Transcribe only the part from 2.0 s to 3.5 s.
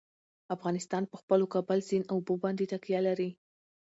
اوبو باندې تکیه لري.